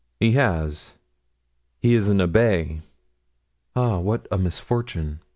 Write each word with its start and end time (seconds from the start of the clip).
"He 0.19 0.31
has; 0.31 0.95
he 1.77 1.93
is 1.93 2.09
an 2.09 2.17
abbé." 2.17 2.81
"Ah, 3.75 3.99
what 3.99 4.27
a 4.31 4.37
misfortune!" 4.39 5.19